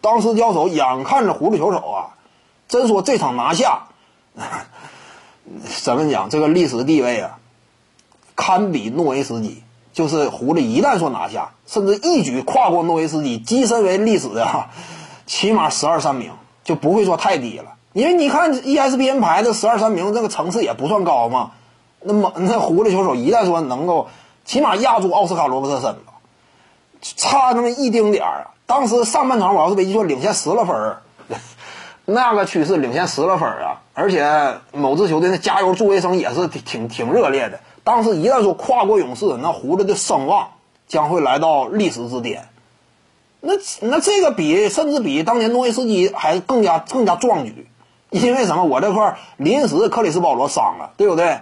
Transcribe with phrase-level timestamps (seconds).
[0.00, 2.16] 当时交手，眼看着狐狸球手啊，
[2.68, 3.88] 真说这场拿下，
[5.82, 6.28] 怎么讲？
[6.30, 7.38] 这个历史地位啊，
[8.36, 9.62] 堪比诺维斯基。
[9.92, 14.66] 就是狐狸一旦说拿下，甚至一举跨过诺维斯基，跻身为历史的
[15.26, 16.30] 起码十二三名，
[16.62, 17.72] 就不会说太低了。
[17.92, 21.50] 因为你看 ESPN 排的十二三名，这个层次也不算高嘛。
[22.02, 24.06] 那么那狐狸球手一旦说能够
[24.44, 26.09] 起码压住奥斯卡罗伯特森吧，
[27.00, 28.50] 差那么一丁点儿啊。
[28.66, 31.02] 当时上半场我要是没记错，领先十了分儿，
[32.04, 33.82] 那个趋势领先十了分儿啊。
[33.94, 37.60] 而且某支球队的加油助威声也是挺挺热烈的。
[37.84, 40.50] 当时一旦说跨过勇士，那胡子的声望
[40.86, 42.48] 将会来到历史之巅。
[43.40, 47.66] 那那这个比甚至比当年诺维斯基还更加更加壮举，
[48.10, 48.64] 因为什么？
[48.64, 51.40] 我这块临时克里斯保罗伤了，对不对？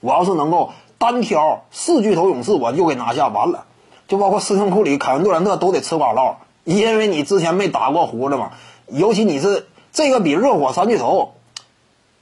[0.00, 3.64] 我要是能够单挑四巨头勇士，我就给拿下完了。
[4.12, 8.50] 就包括斯滕库里、凯文杜兰特都得吃瓜唠，因为你之前没打过胡子嘛。
[8.88, 11.32] 尤其你是这个比热火三巨头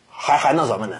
[0.08, 0.98] 还还那什么呢？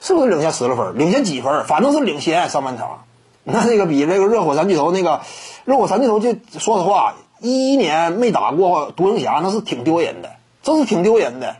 [0.00, 0.98] 是不是领先十了分？
[0.98, 1.64] 领先几分？
[1.66, 3.04] 反正是领先上半场。
[3.44, 5.20] 那这个比这个热火三巨头那个
[5.64, 10.32] 热火三巨头，就说实话，一一年没打过独行侠，那是挺丢人的，
[10.64, 11.54] 这是挺丢人的。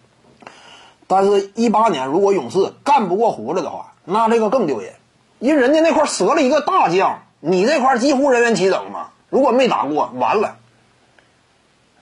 [1.08, 4.92] 但是，一八年如果勇士干不过胡子的话，那这个更丢人，
[5.38, 9.10] 因为人家那块折了一个大将，你这块几乎人员齐整嘛。
[9.30, 10.56] 如果没打过，完了。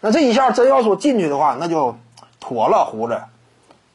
[0.01, 1.97] 那这一下真要说进去的话，那就
[2.41, 3.23] 妥了胡子。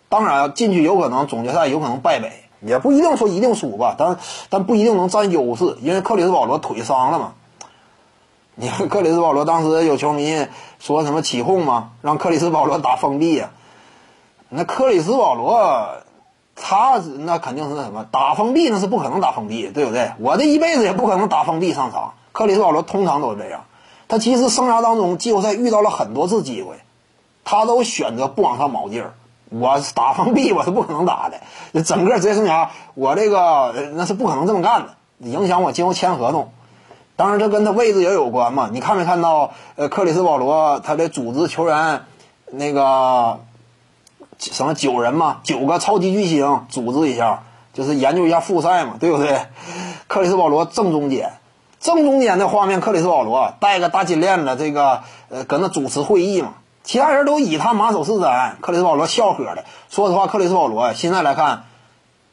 [0.09, 4.17] 当然进去有可能总决赛有可能败北，也不一定说一定输吧，但
[4.49, 7.33] 但不一定能占优势，因为克里斯保罗腿伤了嘛。
[8.55, 10.47] 你看克里斯保罗当时有球迷
[10.79, 13.51] 说什么起哄嘛，让克里斯保罗打封闭呀。
[14.49, 16.01] 那克里斯保罗
[16.69, 20.11] 他那肯定是什么打封闭那是不可能打封闭，对不对？
[20.19, 22.13] 我这一辈子也不可能打封闭上场。
[22.31, 23.61] 克里斯保罗通常都是这样，
[24.07, 26.75] 他其实生涯当中季后赛遇到了很多次机会，
[27.43, 29.13] 他都选择不往上卯劲儿。
[29.49, 31.31] 我打封闭我是不可能打
[31.73, 34.89] 的，整个职业生涯我这个那是不可能这么干的，
[35.27, 36.51] 影响我今后签合同。
[37.15, 38.69] 当然这跟他位置也有关嘛。
[38.71, 39.53] 你看没看到？
[39.75, 42.03] 呃，克里斯保罗他的组织球员
[42.51, 43.39] 那个
[44.39, 49.41] 什么九人嘛，九个超级巨星组织一下，就是研究一下复赛嘛，对不对？
[50.07, 51.33] 克里斯保罗正中间，
[51.79, 56.53] 正中间的画面，克里斯保罗戴个大金链子，这个呃搁那主持会议嘛。
[56.81, 59.65] 其他人都以他马首是瞻，克里斯保罗笑呵的。
[59.89, 61.65] 说实话，克里斯保罗现在来看，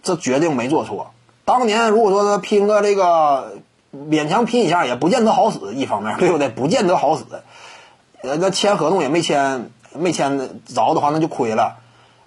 [0.02, 1.10] 这决定没做错。
[1.44, 3.56] 当年如果说他拼个这个
[3.94, 5.58] 勉强拼一下，也不见得好使。
[5.74, 6.48] 一方面，对不对？
[6.48, 7.24] 不见得好使。
[8.22, 11.76] 呃，那签合同也没签，没签着的话，那就亏了。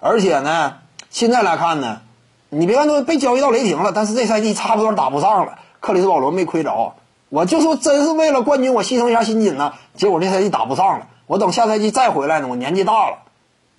[0.00, 0.78] 而且呢，
[1.10, 2.00] 现在来看呢，
[2.48, 5.58] 你别看都被交易到雷霆了，但是这赛季差不多打不上了。
[5.80, 6.94] 克里斯保罗没亏着，
[7.28, 9.74] 我就说真是为了冠军，我牺牲一下薪金呢。
[9.94, 11.06] 结果这赛季打不上了。
[11.26, 13.18] 我等下赛季再回来呢，我年纪大了，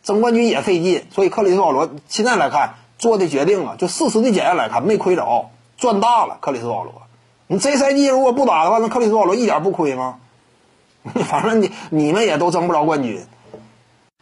[0.04, 6.38] 争冠军也费劲，所以克里斯保罗现在来看做的决定啊，就事实的检验来看没亏着，赚大了。
[6.40, 6.94] 克里斯保罗，
[7.48, 10.18] 你这赛季如果不打的话，那克里斯保罗一点不亏吗？
[11.26, 13.26] 反正你你们也都争不着冠军。